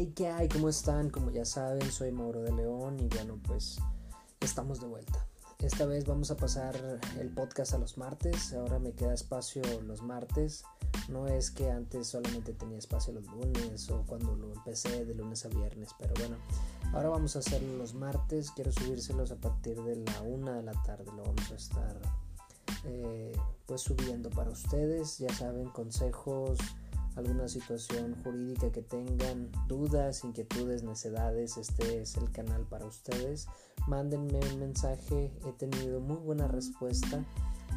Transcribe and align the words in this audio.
Hey, 0.00 0.12
¿qué 0.14 0.28
hay? 0.28 0.46
¿Cómo 0.46 0.68
están? 0.68 1.10
Como 1.10 1.32
ya 1.32 1.44
saben, 1.44 1.90
soy 1.90 2.12
Mauro 2.12 2.40
de 2.42 2.52
León 2.52 3.00
y 3.00 3.08
bueno, 3.08 3.36
pues 3.42 3.80
estamos 4.38 4.80
de 4.80 4.86
vuelta. 4.86 5.26
Esta 5.58 5.86
vez 5.86 6.04
vamos 6.06 6.30
a 6.30 6.36
pasar 6.36 7.00
el 7.18 7.30
podcast 7.30 7.74
a 7.74 7.78
los 7.78 7.98
martes, 7.98 8.52
ahora 8.52 8.78
me 8.78 8.92
queda 8.92 9.12
espacio 9.12 9.60
los 9.82 10.02
martes. 10.02 10.62
No 11.08 11.26
es 11.26 11.50
que 11.50 11.72
antes 11.72 12.06
solamente 12.06 12.52
tenía 12.52 12.78
espacio 12.78 13.12
los 13.12 13.26
lunes 13.26 13.90
o 13.90 14.04
cuando 14.06 14.36
lo 14.36 14.52
empecé 14.52 15.04
de 15.04 15.16
lunes 15.16 15.44
a 15.44 15.48
viernes, 15.48 15.88
pero 15.98 16.14
bueno, 16.16 16.36
ahora 16.92 17.08
vamos 17.08 17.34
a 17.34 17.40
hacerlo 17.40 17.76
los 17.76 17.94
martes. 17.94 18.52
Quiero 18.52 18.70
subírselos 18.70 19.32
a 19.32 19.36
partir 19.36 19.82
de 19.82 19.96
la 19.96 20.22
una 20.22 20.54
de 20.54 20.62
la 20.62 20.80
tarde, 20.84 21.06
lo 21.06 21.24
vamos 21.24 21.50
a 21.50 21.56
estar 21.56 22.00
eh, 22.84 23.36
pues 23.66 23.80
subiendo 23.80 24.30
para 24.30 24.50
ustedes. 24.50 25.18
Ya 25.18 25.34
saben, 25.34 25.70
consejos 25.70 26.56
alguna 27.18 27.48
situación 27.48 28.16
jurídica 28.22 28.70
que 28.70 28.80
tengan, 28.80 29.50
dudas, 29.66 30.22
inquietudes, 30.22 30.84
necedades, 30.84 31.56
este 31.56 32.00
es 32.00 32.16
el 32.16 32.30
canal 32.30 32.64
para 32.66 32.86
ustedes. 32.86 33.48
Mándenme 33.88 34.38
un 34.52 34.60
mensaje, 34.60 35.32
he 35.44 35.52
tenido 35.52 36.00
muy 36.00 36.18
buena 36.18 36.46
respuesta. 36.46 37.24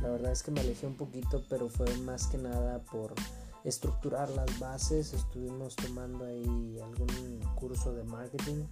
La 0.01 0.09
verdad 0.09 0.31
es 0.31 0.43
que 0.43 0.51
me 0.51 0.61
alejé 0.61 0.85
un 0.85 0.95
poquito, 0.95 1.43
pero 1.49 1.69
fue 1.69 1.91
más 1.97 2.27
que 2.27 2.37
nada 2.37 2.83
por 2.85 3.15
estructurar 3.63 4.29
las 4.29 4.59
bases. 4.59 5.13
Estuvimos 5.13 5.75
tomando 5.75 6.23
ahí 6.25 6.79
algún 6.79 7.39
curso 7.55 7.93
de 7.93 8.03
marketing. 8.03 8.65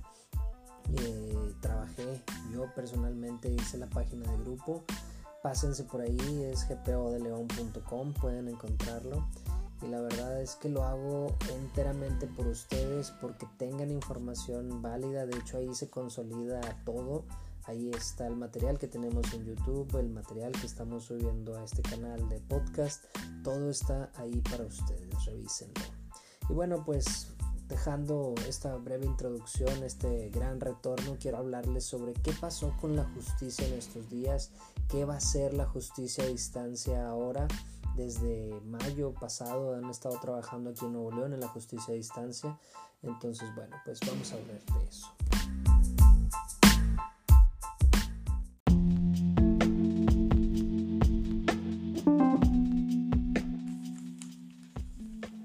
Eh, 0.93 1.53
trabajé, 1.61 2.21
yo 2.53 2.65
personalmente 2.75 3.49
hice 3.49 3.79
la 3.79 3.89
página 3.89 4.31
de 4.31 4.37
grupo. 4.37 4.83
Pásense 5.41 5.83
por 5.85 6.01
ahí, 6.01 6.43
es 6.43 6.67
gpodeleon.com, 6.67 8.13
pueden 8.13 8.49
encontrarlo 8.49 9.25
y 9.81 9.87
la 9.87 10.01
verdad 10.01 10.41
es 10.41 10.55
que 10.55 10.69
lo 10.69 10.83
hago 10.83 11.35
enteramente 11.53 12.27
por 12.27 12.47
ustedes 12.47 13.11
porque 13.21 13.47
tengan 13.57 13.91
información 13.91 14.81
válida. 14.81 15.25
De 15.25 15.37
hecho 15.37 15.57
ahí 15.57 15.73
se 15.73 15.89
consolida 15.89 16.61
todo. 16.85 17.23
Ahí 17.65 17.89
está 17.91 18.27
el 18.27 18.35
material 18.35 18.79
que 18.79 18.87
tenemos 18.87 19.31
en 19.33 19.45
youtube 19.45 19.99
el 19.99 20.09
material 20.09 20.51
que 20.53 20.65
estamos 20.65 21.05
subiendo 21.05 21.55
a 21.55 21.63
este 21.63 21.81
canal 21.81 22.27
de 22.27 22.39
podcast. 22.39 23.05
Todo 23.43 23.69
está 23.69 24.11
ahí 24.15 24.41
para 24.49 24.65
ustedes 24.65 25.25
revísenlo. 25.25 25.83
Y 26.49 26.53
bueno 26.53 26.83
pues 26.83 27.27
dejando 27.69 28.33
esta 28.47 28.75
breve 28.77 29.05
introducción 29.05 29.83
este 29.83 30.29
gran 30.29 30.59
retorno 30.59 31.17
quiero 31.19 31.37
hablarles 31.37 31.85
sobre 31.85 32.13
qué 32.13 32.33
pasó 32.33 32.75
con 32.81 32.95
la 32.95 33.05
justicia 33.13 33.67
en 33.67 33.75
estos 33.75 34.09
días 34.09 34.49
qué 34.87 35.05
va 35.05 35.17
a 35.17 35.19
ser 35.19 35.53
la 35.53 35.67
justicia 35.67 36.23
a 36.23 36.27
distancia 36.27 37.07
ahora 37.07 37.47
desde 37.99 38.61
mayo 38.61 39.13
pasado 39.13 39.75
han 39.75 39.89
estado 39.89 40.17
trabajando 40.21 40.69
aquí 40.69 40.85
en 40.85 40.93
Nuevo 40.93 41.11
León 41.11 41.33
en 41.33 41.41
la 41.41 41.49
justicia 41.49 41.93
a 41.93 41.97
distancia. 41.97 42.57
Entonces, 43.03 43.53
bueno, 43.55 43.75
pues 43.83 43.99
vamos 44.07 44.31
a 44.31 44.35
hablar 44.37 44.61
de 44.63 44.85
eso. 44.87 45.07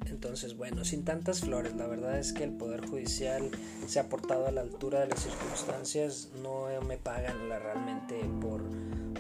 Entonces, 0.07 0.57
bueno, 0.57 0.85
sin 0.85 1.05
tantas 1.05 1.41
flores, 1.41 1.75
la 1.75 1.89
verdad 1.89 2.19
es 2.19 2.33
que 2.33 2.45
el 2.45 2.53
Poder 2.53 2.87
Judicial 2.87 3.51
se 3.89 3.99
ha 3.99 4.09
portado 4.09 4.47
a 4.47 4.53
la 4.53 4.61
altura 4.61 5.01
de 5.01 5.09
las 5.09 5.25
circunstancias, 5.25 6.31
no 6.41 6.67
me 6.87 6.99
pagan 6.99 7.49
la, 7.49 7.59
realmente 7.59 8.21
por 8.41 8.63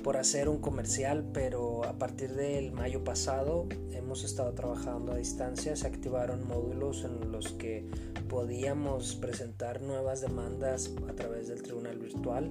por 0.04 0.18
hacer 0.18 0.50
un 0.50 0.58
comercial, 0.58 1.24
pero 1.32 1.82
a 1.84 1.98
partir 1.98 2.34
del 2.34 2.72
mayo 2.72 3.02
pasado 3.02 3.66
hemos 3.90 4.22
estado 4.22 4.52
trabajando 4.52 5.12
a 5.12 5.16
distancia, 5.16 5.74
se 5.76 5.86
activaron 5.86 6.46
módulos 6.46 7.04
en 7.04 7.32
los 7.32 7.52
que 7.52 7.88
podíamos 8.28 9.16
presentar 9.16 9.80
nuevas 9.80 10.20
demandas 10.20 10.92
a 11.08 11.14
través 11.14 11.48
del 11.48 11.62
tribunal 11.62 11.98
virtual 11.98 12.50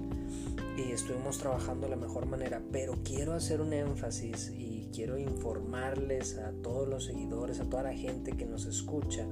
y 0.76 0.90
estuvimos 0.90 1.38
trabajando 1.38 1.86
de 1.86 1.90
la 1.90 1.96
mejor 1.96 2.26
manera, 2.26 2.60
pero 2.72 2.98
quiero 3.04 3.34
hacer 3.34 3.60
un 3.60 3.72
énfasis 3.72 4.50
y 4.50 4.83
quiero 4.94 5.18
informarles 5.18 6.38
a 6.38 6.52
todos 6.62 6.86
los 6.88 7.04
seguidores, 7.04 7.58
a 7.58 7.64
toda 7.64 7.82
la 7.82 7.94
gente 7.94 8.32
que 8.32 8.46
nos 8.46 8.64
escucha, 8.66 9.26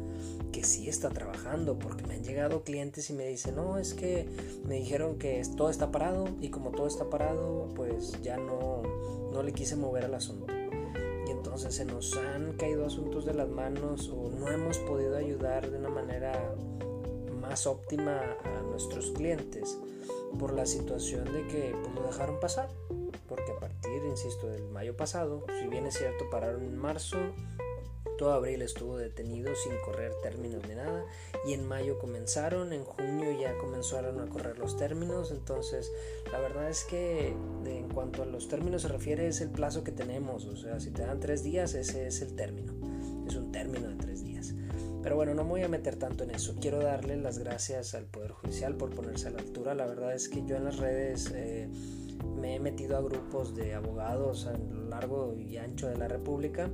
que 0.51 0.65
sí 0.65 0.89
está 0.89 1.11
trabajando, 1.11 1.79
porque 1.79 2.05
me 2.05 2.15
han 2.15 2.25
llegado 2.25 2.65
clientes 2.65 3.09
y 3.11 3.13
me 3.13 3.27
dicen, 3.27 3.55
no, 3.55 3.79
es 3.79 3.95
que 3.95 4.27
me 4.67 4.77
dijeron 4.77 5.19
que 5.19 5.41
todo 5.57 5.71
está 5.71 5.93
parado 5.93 6.29
y 6.41 6.49
como 6.49 6.71
todo 6.71 6.89
está 6.89 7.09
parado, 7.09 7.69
pues 7.77 8.21
ya 8.23 8.37
no, 8.37 8.83
no 9.33 9.43
le 9.43 9.53
quise 9.53 9.77
mover 9.77 10.05
al 10.05 10.15
asunto. 10.15 10.53
Y 11.27 11.31
entonces 11.31 11.75
se 11.75 11.85
nos 11.85 12.17
han 12.17 12.55
caído 12.55 12.85
asuntos 12.85 13.25
de 13.25 13.35
las 13.35 13.49
manos 13.49 14.09
o 14.09 14.31
no 14.31 14.49
hemos 14.49 14.79
podido 14.79 15.17
ayudar 15.17 15.71
de 15.71 15.79
una 15.79 15.91
manera 15.91 16.55
más 17.41 17.67
óptima 17.67 18.21
a 18.45 18.63
nuestros 18.63 19.13
clientes 19.13 19.79
por 20.39 20.55
la 20.55 20.67
situación 20.67 21.25
de 21.33 21.47
que 21.47 21.75
pues, 21.83 21.95
lo 21.95 22.03
dejaron 22.03 22.41
pasar. 22.41 22.69
Insisto, 24.05 24.49
del 24.49 24.69
mayo 24.69 24.97
pasado, 24.97 25.45
si 25.61 25.67
bien 25.69 25.87
es 25.87 25.99
cierto, 25.99 26.29
pararon 26.31 26.65
en 26.65 26.77
marzo, 26.77 27.19
todo 28.19 28.33
abril 28.33 28.63
estuvo 28.63 28.97
detenido 28.97 29.55
sin 29.55 29.73
correr 29.85 30.13
términos 30.23 30.63
ni 30.69 30.75
nada. 30.75 31.05
Y 31.47 31.55
en 31.55 31.67
mayo 31.67 31.99
comenzaron, 31.99 32.73
en 32.73 32.85
junio 32.85 33.33
ya 33.41 33.57
comenzaron 33.59 34.21
a 34.21 34.27
correr 34.29 34.59
los 34.59 34.77
términos. 34.77 35.31
Entonces, 35.33 35.91
la 36.31 36.39
verdad 36.39 36.69
es 36.69 36.85
que 36.85 37.35
en 37.65 37.89
cuanto 37.89 38.23
a 38.23 38.27
los 38.27 38.49
términos 38.49 38.83
se 38.83 38.89
refiere, 38.89 39.27
es 39.27 39.41
el 39.41 39.51
plazo 39.51 39.83
que 39.83 39.93
tenemos. 39.93 40.45
O 40.45 40.57
sea, 40.57 40.79
si 40.79 40.91
te 40.91 41.03
dan 41.03 41.21
tres 41.21 41.43
días, 41.43 41.75
ese 41.75 42.07
es 42.07 42.23
el 42.23 42.37
término. 42.37 42.73
Es 43.27 43.35
un 43.35 43.51
término 43.51 43.89
de 43.89 43.97
tres 43.97 44.23
días. 44.23 44.55
Pero 45.03 45.17
bueno, 45.17 45.35
no 45.35 45.43
me 45.43 45.51
voy 45.51 45.63
a 45.63 45.69
meter 45.69 45.97
tanto 45.97 46.23
en 46.23 46.31
eso. 46.31 46.55
Quiero 46.61 46.79
darle 46.79 47.17
las 47.17 47.39
gracias 47.39 47.95
al 47.95 48.05
Poder 48.05 48.31
Judicial 48.31 48.77
por 48.77 48.91
ponerse 48.91 49.29
a 49.29 49.31
la 49.31 49.41
altura. 49.41 49.75
La 49.75 49.87
verdad 49.87 50.15
es 50.15 50.29
que 50.29 50.45
yo 50.45 50.55
en 50.55 50.65
las 50.65 50.77
redes 50.77 51.33
eh, 51.35 51.69
me 52.41 52.57
he 52.57 52.61
metido 52.61 52.97
a 52.97 53.01
grupos 53.01 53.55
de 53.55 53.75
abogados 53.75 54.47
a 54.47 54.57
lo 54.57 54.89
largo 54.89 55.35
y 55.37 55.57
ancho 55.57 55.89
de 55.89 55.97
la 55.97 56.09
República 56.09 56.71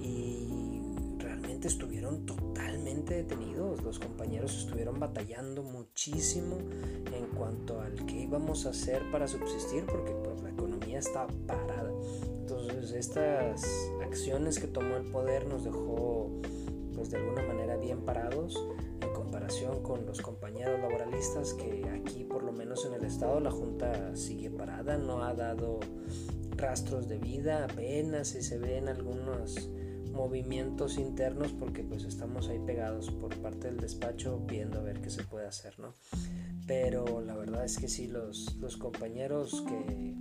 y 0.00 0.80
realmente 1.18 1.68
estuvieron 1.68 2.26
totalmente 2.26 3.14
detenidos. 3.14 3.82
Los 3.82 3.98
compañeros 3.98 4.56
estuvieron 4.58 4.98
batallando 4.98 5.62
muchísimo 5.62 6.58
en 7.12 7.26
cuanto 7.36 7.80
al 7.80 8.06
qué 8.06 8.22
íbamos 8.22 8.66
a 8.66 8.70
hacer 8.70 9.02
para 9.10 9.26
subsistir 9.26 9.84
porque 9.86 10.12
pues, 10.24 10.42
la 10.42 10.50
economía 10.50 10.98
está 10.98 11.26
parada. 11.46 11.92
Entonces 12.40 12.92
estas 12.92 13.64
acciones 14.02 14.58
que 14.58 14.66
tomó 14.66 14.96
el 14.96 15.04
poder 15.10 15.46
nos 15.46 15.64
dejó 15.64 16.30
pues 17.00 17.12
de 17.12 17.16
alguna 17.16 17.42
manera 17.44 17.78
bien 17.78 18.04
parados 18.04 18.62
en 19.00 19.10
comparación 19.14 19.82
con 19.82 20.04
los 20.04 20.20
compañeros 20.20 20.78
laboralistas 20.80 21.54
que 21.54 21.88
aquí 21.88 22.24
por 22.24 22.42
lo 22.42 22.52
menos 22.52 22.84
en 22.84 22.92
el 22.92 23.06
estado 23.06 23.40
la 23.40 23.50
junta 23.50 24.14
sigue 24.14 24.50
parada 24.50 24.98
no 24.98 25.24
ha 25.24 25.32
dado 25.32 25.80
rastros 26.58 27.08
de 27.08 27.16
vida 27.16 27.64
apenas 27.64 28.28
si 28.28 28.42
se 28.42 28.58
ven 28.58 28.88
algunos 28.88 29.70
movimientos 30.12 30.98
internos 30.98 31.54
porque 31.58 31.84
pues 31.84 32.04
estamos 32.04 32.48
ahí 32.48 32.58
pegados 32.58 33.10
por 33.10 33.34
parte 33.38 33.68
del 33.68 33.78
despacho 33.78 34.38
viendo 34.46 34.80
a 34.80 34.82
ver 34.82 35.00
qué 35.00 35.08
se 35.08 35.24
puede 35.24 35.46
hacer 35.46 35.78
no 35.78 35.94
pero 36.66 37.22
la 37.22 37.34
verdad 37.34 37.64
es 37.64 37.78
que 37.78 37.88
sí 37.88 38.08
los, 38.08 38.56
los 38.56 38.76
compañeros 38.76 39.64
que 39.66 40.14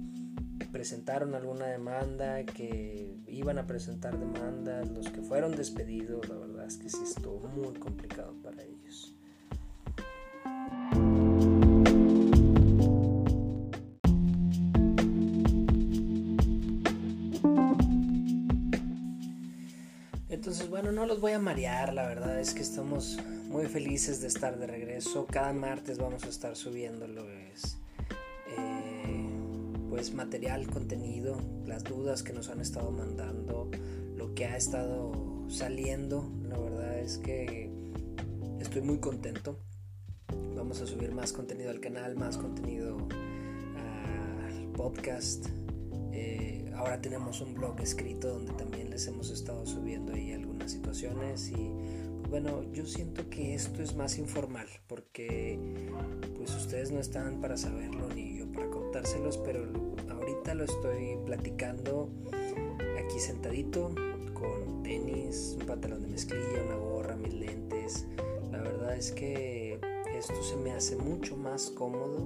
presentaron 0.71 1.35
alguna 1.35 1.67
demanda, 1.67 2.43
que 2.45 3.17
iban 3.27 3.57
a 3.57 3.67
presentar 3.67 4.17
demandas, 4.17 4.89
los 4.89 5.09
que 5.09 5.21
fueron 5.21 5.55
despedidos, 5.55 6.27
la 6.29 6.35
verdad 6.35 6.65
es 6.65 6.77
que 6.77 6.89
sí 6.89 7.03
estuvo 7.03 7.47
muy 7.49 7.73
complicado 7.79 8.33
para 8.43 8.63
ellos. 8.63 9.15
Entonces, 20.29 20.69
bueno, 20.69 20.91
no 20.91 21.05
los 21.05 21.19
voy 21.19 21.33
a 21.33 21.39
marear, 21.39 21.93
la 21.93 22.07
verdad 22.07 22.39
es 22.39 22.53
que 22.53 22.61
estamos 22.61 23.17
muy 23.49 23.65
felices 23.65 24.21
de 24.21 24.27
estar 24.27 24.57
de 24.57 24.67
regreso. 24.67 25.25
Cada 25.25 25.51
martes 25.53 25.97
vamos 25.97 26.23
a 26.23 26.29
estar 26.29 26.55
subiéndolo. 26.55 27.29
Es, 27.29 27.78
pues 29.89 30.13
material, 30.13 30.67
contenido, 30.67 31.37
las 31.65 31.83
dudas 31.83 32.21
que 32.21 32.31
nos 32.31 32.49
han 32.49 32.61
estado 32.61 32.91
mandando, 32.91 33.69
lo 34.15 34.35
que 34.35 34.45
ha 34.45 34.55
estado 34.55 35.45
saliendo. 35.49 36.29
La 36.47 36.57
verdad 36.57 36.99
es 36.99 37.17
que 37.17 37.71
estoy 38.59 38.81
muy 38.81 38.99
contento. 38.99 39.57
Vamos 40.55 40.81
a 40.81 40.87
subir 40.87 41.11
más 41.13 41.33
contenido 41.33 41.71
al 41.71 41.79
canal, 41.79 42.15
más 42.15 42.37
contenido 42.37 42.97
al 44.47 44.71
podcast. 44.73 45.47
Eh, 46.11 46.71
ahora 46.75 47.01
tenemos 47.01 47.41
un 47.41 47.55
blog 47.55 47.79
escrito 47.81 48.29
donde 48.29 48.53
también 48.53 48.89
les 48.89 49.07
hemos 49.07 49.31
estado 49.31 49.65
subiendo 49.65 50.13
ahí 50.13 50.33
algunas 50.33 50.71
situaciones 50.71 51.49
y 51.49 51.71
pues 52.19 52.29
bueno, 52.29 52.63
yo 52.73 52.85
siento 52.85 53.29
que 53.29 53.55
esto 53.55 53.81
es 53.81 53.95
más 53.95 54.17
informal 54.19 54.67
porque 54.87 55.57
pues 56.35 56.53
ustedes 56.55 56.91
no 56.91 56.99
están 56.99 57.41
para 57.41 57.57
saberlo 57.57 58.07
ni 58.13 58.38
contárselos, 58.99 59.37
pero 59.37 59.65
ahorita 60.09 60.53
lo 60.55 60.65
estoy 60.65 61.17
platicando 61.25 62.09
aquí 62.97 63.17
sentadito 63.17 63.95
con 64.33 64.83
tenis, 64.83 65.55
un 65.57 65.65
pantalón 65.65 66.01
de 66.01 66.07
mezclilla, 66.09 66.63
una 66.65 66.75
gorra, 66.75 67.15
mis 67.15 67.33
lentes. 67.33 68.05
La 68.51 68.57
verdad 68.57 68.97
es 68.97 69.13
que 69.13 69.79
esto 70.13 70.43
se 70.43 70.57
me 70.57 70.73
hace 70.73 70.97
mucho 70.97 71.37
más 71.37 71.69
cómodo, 71.69 72.19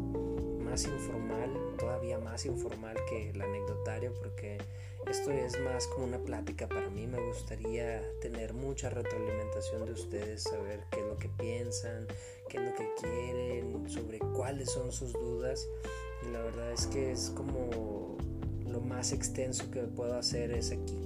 más 0.64 0.86
informal, 0.86 1.52
todavía 1.78 2.18
más 2.18 2.44
informal 2.48 2.98
que 3.08 3.30
el 3.30 3.40
anecdotario, 3.40 4.12
porque 4.16 4.58
esto 5.08 5.30
es 5.30 5.60
más 5.60 5.86
como 5.86 6.06
una 6.06 6.18
plática 6.18 6.68
para 6.68 6.90
mí. 6.90 7.06
Me 7.06 7.24
gustaría 7.24 8.02
tener 8.20 8.56
mucha 8.56 8.90
retroalimentación 8.90 9.86
de 9.86 9.92
ustedes, 9.92 10.42
saber 10.42 10.86
qué 10.90 11.02
es 11.02 11.06
lo 11.06 11.18
que 11.18 11.30
piensan, 11.30 12.08
qué 12.50 12.58
es 12.58 12.64
lo 12.64 12.74
que 12.74 12.90
quieren, 13.00 13.88
sobre 13.88 14.18
cuáles 14.18 14.72
son 14.72 14.92
sus 14.92 15.14
dudas. 15.14 15.68
Y 16.26 16.32
la 16.32 16.42
verdad 16.42 16.72
es 16.72 16.88
que 16.88 17.12
es 17.12 17.30
como 17.30 18.18
lo 18.68 18.82
más 18.82 19.12
extenso 19.12 19.70
que 19.72 19.82
puedo 19.82 20.16
hacer 20.16 20.52
es 20.52 20.72
aquí. 20.72 20.98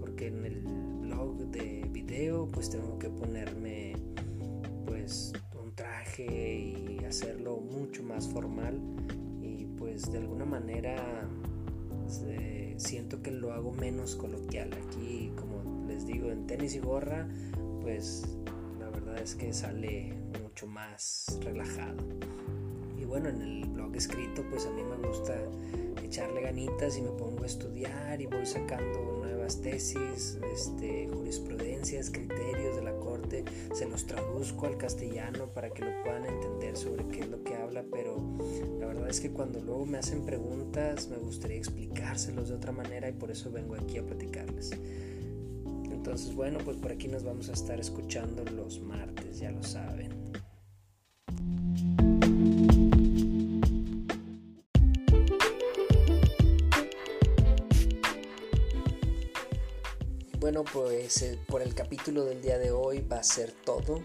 Porque 0.00 0.28
en 0.28 0.44
el 0.44 0.60
blog 1.02 1.36
de 1.50 1.88
video 1.92 2.46
pues 2.48 2.70
tengo 2.70 2.98
que 2.98 3.08
ponerme 3.08 3.94
pues 4.86 5.32
un 5.62 5.74
traje 5.74 6.24
y 6.58 7.04
hacerlo 7.04 7.58
mucho 7.58 8.02
más 8.02 8.28
formal. 8.28 8.80
Y 9.42 9.66
pues 9.78 10.10
de 10.10 10.18
alguna 10.18 10.44
manera 10.44 11.28
siento 12.78 13.20
que 13.22 13.30
lo 13.30 13.52
hago 13.52 13.72
menos 13.72 14.16
coloquial. 14.16 14.70
Aquí, 14.72 15.32
como 15.36 15.86
les 15.86 16.06
digo, 16.06 16.30
en 16.30 16.46
tenis 16.46 16.74
y 16.74 16.78
gorra, 16.78 17.28
pues 17.82 18.22
la 18.78 18.88
verdad 18.88 19.18
es 19.20 19.34
que 19.34 19.52
sale 19.52 20.14
mucho 20.42 20.66
más 20.66 21.38
relajado. 21.42 21.96
Bueno, 23.08 23.30
en 23.30 23.40
el 23.40 23.64
blog 23.64 23.96
escrito, 23.96 24.44
pues 24.50 24.66
a 24.66 24.70
mí 24.70 24.82
me 24.84 25.08
gusta 25.08 25.34
echarle 26.04 26.42
ganitas 26.42 26.98
y 26.98 27.00
me 27.00 27.08
pongo 27.10 27.42
a 27.42 27.46
estudiar 27.46 28.20
y 28.20 28.26
voy 28.26 28.44
sacando 28.44 29.00
nuevas 29.18 29.62
tesis, 29.62 30.38
este, 30.54 31.08
jurisprudencias, 31.08 32.10
criterios 32.10 32.76
de 32.76 32.82
la 32.82 32.92
corte, 32.92 33.44
se 33.72 33.88
los 33.88 34.06
traduzco 34.06 34.66
al 34.66 34.76
castellano 34.76 35.48
para 35.54 35.70
que 35.70 35.84
lo 35.84 36.02
puedan 36.04 36.26
entender 36.26 36.76
sobre 36.76 37.06
qué 37.08 37.20
es 37.20 37.28
lo 37.28 37.42
que 37.42 37.54
habla, 37.54 37.82
pero 37.90 38.20
la 38.78 38.86
verdad 38.86 39.08
es 39.08 39.20
que 39.20 39.30
cuando 39.30 39.58
luego 39.60 39.86
me 39.86 39.96
hacen 39.96 40.26
preguntas 40.26 41.08
me 41.08 41.16
gustaría 41.16 41.56
explicárselos 41.56 42.50
de 42.50 42.56
otra 42.56 42.72
manera 42.72 43.08
y 43.08 43.12
por 43.12 43.30
eso 43.30 43.50
vengo 43.50 43.74
aquí 43.74 43.96
a 43.96 44.04
platicarles. 44.04 44.72
Entonces, 45.90 46.34
bueno, 46.34 46.58
pues 46.62 46.76
por 46.76 46.92
aquí 46.92 47.08
nos 47.08 47.24
vamos 47.24 47.48
a 47.48 47.52
estar 47.52 47.80
escuchando 47.80 48.44
los 48.44 48.80
martes, 48.80 49.40
ya 49.40 49.50
lo 49.50 49.62
saben. 49.62 50.27
Pues 60.64 61.22
eh, 61.22 61.38
por 61.46 61.62
el 61.62 61.72
capítulo 61.72 62.24
del 62.24 62.42
día 62.42 62.58
de 62.58 62.72
hoy 62.72 63.00
va 63.00 63.18
a 63.18 63.22
ser 63.22 63.52
todo. 63.52 64.02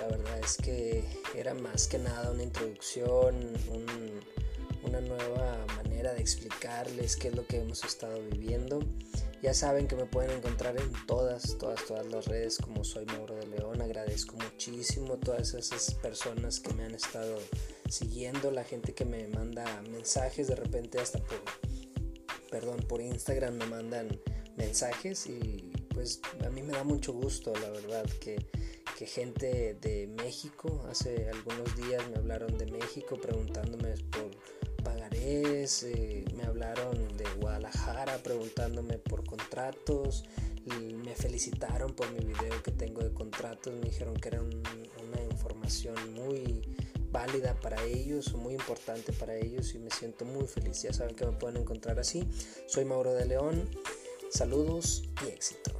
La 0.00 0.06
verdad 0.06 0.38
es 0.38 0.56
que 0.56 1.04
era 1.34 1.52
más 1.52 1.88
que 1.88 1.98
nada 1.98 2.30
una 2.30 2.44
introducción, 2.44 3.34
una 4.84 5.00
nueva 5.00 5.66
manera 5.76 6.14
de 6.14 6.20
explicarles 6.20 7.16
qué 7.16 7.28
es 7.28 7.34
lo 7.34 7.44
que 7.44 7.60
hemos 7.60 7.82
estado 7.84 8.20
viviendo. 8.30 8.78
Ya 9.42 9.52
saben 9.52 9.88
que 9.88 9.96
me 9.96 10.06
pueden 10.06 10.30
encontrar 10.30 10.76
en 10.76 10.92
todas, 11.06 11.58
todas, 11.58 11.84
todas 11.86 12.06
las 12.06 12.26
redes 12.26 12.58
como 12.58 12.84
soy 12.84 13.04
Mauro 13.06 13.34
de 13.34 13.48
León. 13.48 13.82
Agradezco 13.82 14.36
muchísimo 14.36 15.14
a 15.14 15.20
todas 15.20 15.54
esas 15.54 15.94
personas 15.94 16.60
que 16.60 16.72
me 16.72 16.84
han 16.84 16.94
estado 16.94 17.36
siguiendo, 17.88 18.52
la 18.52 18.62
gente 18.62 18.94
que 18.94 19.04
me 19.04 19.26
manda 19.26 19.82
mensajes, 19.90 20.46
de 20.46 20.54
repente 20.54 21.00
hasta 21.00 21.18
por, 21.18 21.42
perdón, 22.48 22.78
por 22.88 23.00
Instagram 23.00 23.54
me 23.54 23.66
mandan 23.66 24.20
mensajes 24.56 25.26
y 25.26 25.69
pues 25.94 26.20
a 26.44 26.50
mí 26.50 26.62
me 26.62 26.72
da 26.72 26.84
mucho 26.84 27.12
gusto, 27.12 27.52
la 27.54 27.70
verdad, 27.70 28.04
que, 28.20 28.46
que 28.98 29.06
gente 29.06 29.74
de 29.80 30.06
México, 30.06 30.84
hace 30.88 31.28
algunos 31.28 31.76
días 31.76 32.02
me 32.10 32.16
hablaron 32.16 32.56
de 32.58 32.66
México 32.66 33.18
preguntándome 33.20 33.94
por 34.10 34.30
pagarés, 34.82 35.82
eh, 35.82 36.24
me 36.36 36.44
hablaron 36.44 37.16
de 37.16 37.24
Guadalajara 37.40 38.22
preguntándome 38.22 38.98
por 38.98 39.24
contratos, 39.24 40.24
me 41.04 41.14
felicitaron 41.14 41.92
por 41.94 42.10
mi 42.12 42.24
video 42.24 42.62
que 42.62 42.70
tengo 42.70 43.02
de 43.02 43.12
contratos, 43.12 43.74
me 43.74 43.80
dijeron 43.80 44.14
que 44.14 44.28
era 44.28 44.40
una 44.42 45.22
información 45.30 45.94
muy 46.14 46.62
válida 47.10 47.58
para 47.60 47.82
ellos, 47.84 48.34
muy 48.34 48.54
importante 48.54 49.12
para 49.12 49.36
ellos 49.36 49.74
y 49.74 49.78
me 49.78 49.90
siento 49.90 50.24
muy 50.24 50.46
feliz. 50.46 50.82
Ya 50.82 50.92
saben 50.92 51.14
que 51.14 51.26
me 51.26 51.32
pueden 51.32 51.58
encontrar 51.58 51.98
así. 51.98 52.26
Soy 52.66 52.84
Mauro 52.84 53.12
de 53.12 53.26
León. 53.26 53.68
Saludos 54.30 55.02
y 55.26 55.28
éxito. 55.28 55.79